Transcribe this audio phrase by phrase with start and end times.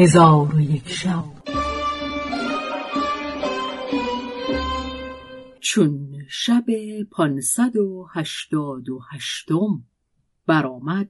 [0.00, 1.24] هزار و یک شب.
[5.60, 6.64] چون شب
[7.10, 9.84] پانصد و هشتاد و هشتم
[10.46, 11.08] برآمد.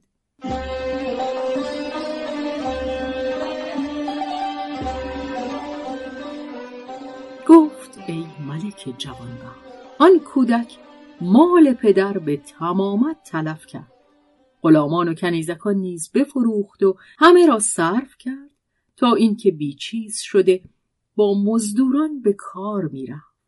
[7.49, 9.65] گفت ای ملک جوانبخت
[9.99, 10.79] آن کودک
[11.21, 13.93] مال پدر به تمامت تلف کرد.
[14.63, 18.58] غلامان و کنیزکان نیز بفروخت و همه را صرف کرد.
[18.99, 20.63] تا اینکه بیچیز شده
[21.17, 23.39] با مزدوران به کار می‌رفت.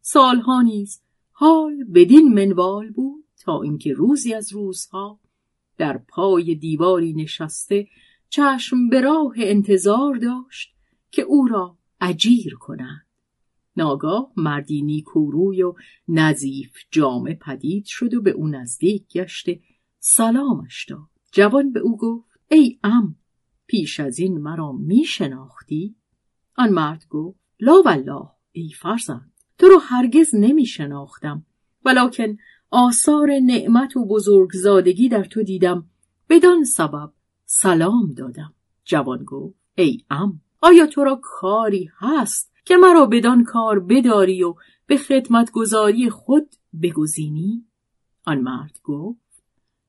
[0.00, 1.00] سالها نیز
[1.32, 5.20] حال بدین منوال بود تا اینکه روزی از روزها
[5.78, 7.88] در پای دیواری نشسته
[8.28, 10.74] چشم به راه انتظار داشت
[11.10, 13.06] که او را اجیر کنند.
[13.76, 15.74] ناگاه مردی نیکوروی و
[16.08, 19.60] نظیف جامه پدید شد و به او نزدیک گشته
[19.98, 21.08] سلامش داد.
[21.32, 23.16] جوان به او گفت ای ام
[23.66, 25.96] پیش از این مرا می شناختی؟
[26.56, 31.46] آن مرد گفت لا والله ای فرزند تو رو هرگز نمی شناختم
[31.84, 32.36] ولیکن
[32.70, 35.86] آثار نعمت و بزرگزادگی در تو دیدم.
[36.28, 37.12] بدان سبب
[37.44, 38.54] سلام دادم.
[38.84, 44.54] جوان گفت ای ام آیا تو را کاری هست که مرا بدان کار بداری و
[44.86, 47.66] به خدمتگذاری خود بگزینی؟
[48.24, 49.44] آن مرد گفت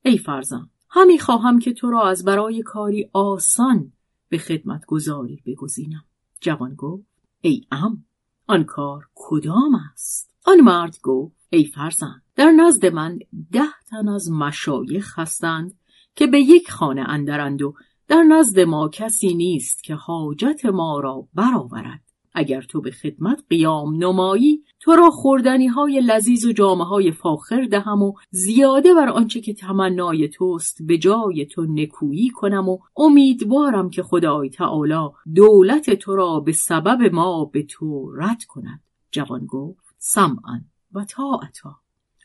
[0.06, 3.92] ای فرزند همی خواهم که تو را از برای کاری آسان
[4.30, 6.04] به خدمت گذاری بگزینم.
[6.42, 7.08] جوان گفت
[7.42, 8.06] ای ام
[8.48, 13.20] آن کار کدام است؟ آن مرد گفت ای فرزند در نزد من
[13.52, 15.80] ده تن از مشایخ هستند
[16.16, 17.74] که به یک خانه اندرند و
[18.08, 22.07] در نزد ما کسی نیست که حاجت ما را برآورد.
[22.38, 27.66] اگر تو به خدمت قیام نمایی تو را خوردنی های لذیذ و جامعه های فاخر
[27.72, 33.90] دهم و زیاده بر آنچه که تمنای توست به جای تو نکویی کنم و امیدوارم
[33.90, 38.82] که خدای تعالی دولت تو را به سبب ما به تو رد کند.
[39.12, 40.62] جوان گفت سمعا
[40.94, 41.76] و طاعتا.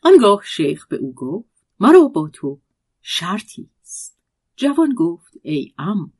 [0.02, 2.60] آنگاه شیخ به او گفت مرا با تو
[3.02, 4.18] شرطی است.
[4.56, 6.12] جوان گفت ای ام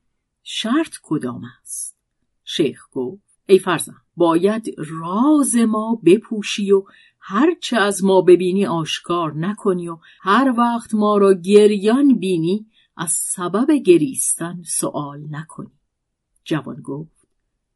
[0.43, 1.97] شرط کدام است؟
[2.45, 6.85] شیخ گفت ای فرزند باید راز ما بپوشی و
[7.21, 12.67] هرچه از ما ببینی آشکار نکنی و هر وقت ما را گریان بینی
[12.97, 15.73] از سبب گریستن سوال نکنی.
[16.45, 17.29] جوان گفت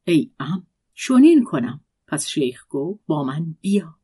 [0.05, 1.81] ای ام چنین کنم.
[2.07, 3.95] پس شیخ گفت با من بیا.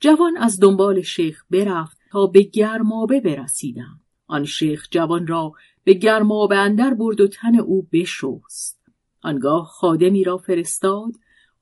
[0.00, 4.00] جوان از دنبال شیخ برفت تا به گرمابه برسیدم.
[4.26, 5.52] آن شیخ جوان را
[5.84, 8.79] به گرمابه اندر برد و تن او بشست.
[9.22, 11.12] آنگاه خادمی را فرستاد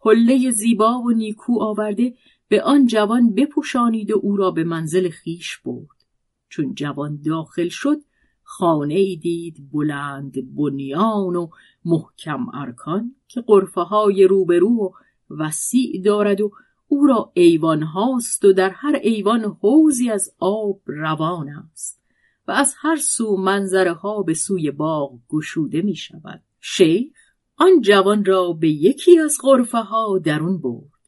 [0.05, 2.15] حله زیبا و نیکو آورده
[2.49, 6.05] به آن جوان بپوشانید و او را به منزل خیش برد.
[6.49, 7.99] چون جوان داخل شد
[8.43, 11.49] خانه ای دید بلند بنیان و
[11.85, 14.91] محکم ارکان که قرفه های روبرو و
[15.31, 16.51] وسیع دارد و
[16.89, 22.03] او را ایوان هاست و در هر ایوان حوزی از آب روان است
[22.49, 27.28] و از هر سو منظره ها به سوی باغ گشوده می شود شیخ
[27.61, 30.99] آن جوان را به یکی از غرفه ها درون برد.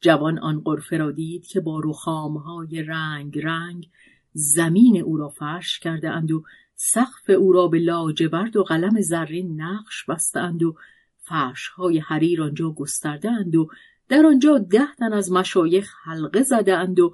[0.00, 3.90] جوان آن غرفه را دید که با رخام های رنگ رنگ
[4.32, 6.44] زمین او را فرش کرده اند و
[6.74, 10.76] سقف او را به لاجورد و قلم زرین نقش بسته اند و
[11.18, 13.68] فرش های حریر آنجا گسترده اند و
[14.08, 17.12] در آنجا ده تن از مشایخ حلقه زده اند و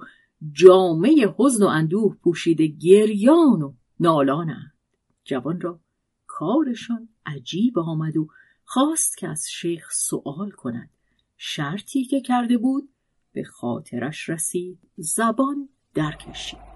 [0.51, 4.73] جامعه حزن و اندوه پوشیده گریان و نالانند.
[5.23, 5.79] جوان را
[6.27, 8.27] کارشان عجیب آمد و
[8.63, 10.89] خواست که از شیخ سوال کند.
[11.37, 12.89] شرطی که کرده بود
[13.33, 14.79] به خاطرش رسید.
[14.97, 16.71] زبان درکشید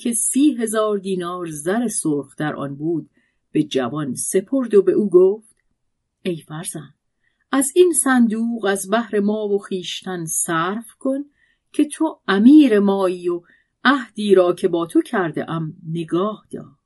[0.00, 3.10] که سی هزار دینار زر سرخ در آن بود
[3.52, 5.56] به جوان سپرد و به او گفت
[6.22, 6.94] ای فرزند
[7.52, 11.24] از این صندوق از بحر ما و خیشتن صرف کن
[11.72, 13.42] که تو امیر مایی و
[13.84, 16.76] عهدی را که با تو کرده ام نگاه دار.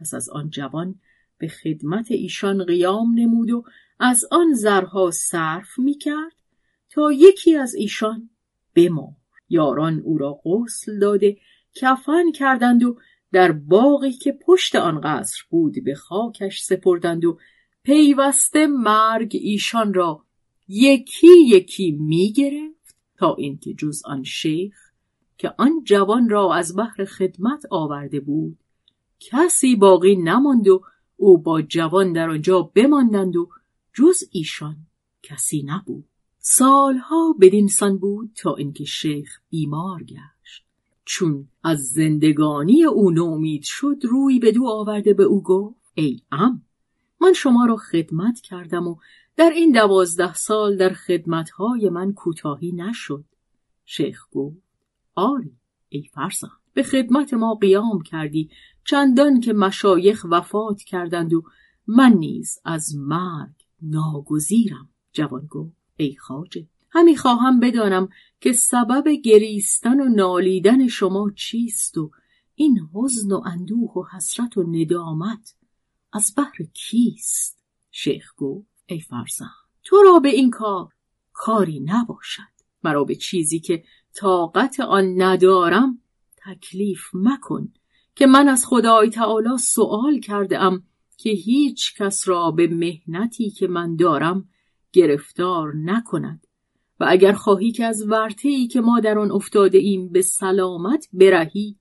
[0.00, 1.00] پس از آن جوان
[1.38, 3.64] به خدمت ایشان قیام نمود و
[4.00, 6.36] از آن زرها صرف می کرد
[6.90, 8.30] تا یکی از ایشان
[8.74, 9.16] بمرد.
[9.48, 11.36] یاران او را غسل داده
[11.74, 12.96] کفن کردند و
[13.32, 17.38] در باقی که پشت آن قصر بود به خاکش سپردند و
[17.82, 20.24] پیوسته مرگ ایشان را
[20.68, 24.90] یکی یکی می گرفت تا اینکه جز آن شیخ
[25.38, 28.58] که آن جوان را از بحر خدمت آورده بود
[29.20, 30.82] کسی باقی نماند و
[31.16, 33.48] او با جوان در آنجا بماندند و
[33.94, 34.76] جز ایشان
[35.22, 36.04] کسی نبود.
[36.38, 40.39] سالها بدین سان بود تا اینکه شیخ بیمار گشت.
[41.12, 46.62] چون از زندگانی او نومید شد روی به دو آورده به او گفت ای ام
[47.20, 48.96] من شما را خدمت کردم و
[49.36, 53.24] در این دوازده سال در خدمتهای من کوتاهی نشد.
[53.84, 54.62] شیخ گفت
[55.14, 55.56] آری
[55.88, 58.50] ای فرزند به خدمت ما قیام کردی
[58.84, 61.42] چندان که مشایخ وفات کردند و
[61.86, 68.08] من نیز از مرگ ناگزیرم جوان گفت ای خاجه همی خواهم بدانم
[68.40, 72.10] که سبب گریستن و نالیدن شما چیست و
[72.54, 75.54] این حزن و اندوه و حسرت و ندامت
[76.12, 78.70] از بحر کیست؟ شیخ گفت.
[78.86, 79.50] ای فرزند
[79.84, 80.88] تو را به این کار
[81.32, 82.42] کاری نباشد.
[82.84, 83.84] مرا به چیزی که
[84.14, 86.02] طاقت آن ندارم
[86.36, 87.72] تکلیف مکن
[88.14, 90.82] که من از خدای تعالی سوال کرده ام
[91.16, 94.48] که هیچ کس را به مهنتی که من دارم
[94.92, 96.46] گرفتار نکند.
[97.00, 101.76] و اگر خواهی که از ورطه‌ای که ما در آن افتاده ایم به سلامت برهی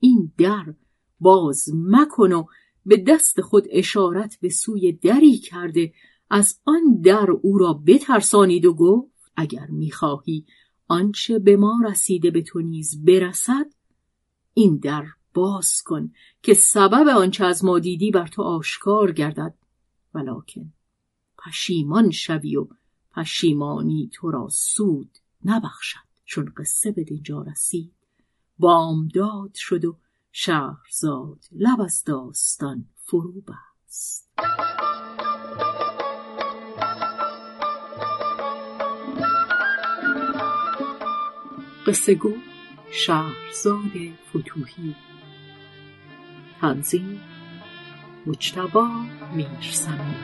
[0.00, 0.74] این در
[1.20, 2.44] باز مکن و
[2.86, 5.92] به دست خود اشارت به سوی دری کرده.
[6.30, 10.46] از آن در او را بترسانید و گفت اگر می‌خواهی
[10.88, 13.66] آنچه به ما رسیده به تو نیز برسد
[14.54, 16.12] این در باز کن
[16.42, 19.54] که سبب آنچه از ما دیدی بر تو آشکار گردد.
[20.14, 20.72] ولکن
[21.38, 22.68] پشیمان شوی و
[23.16, 25.98] پشیمانی تو را سود نبخشد.
[26.24, 27.92] چون قصه به دینجا رسید.
[28.58, 29.96] بامداد شد و
[30.32, 34.30] شهرزاد لب از داستان فرو بست.
[41.86, 42.32] قصه گو
[42.90, 43.92] شهرزاد
[44.28, 44.96] فتوهی
[46.60, 47.20] تنظیم
[48.26, 48.88] مجتبا
[49.34, 50.14] میرسمی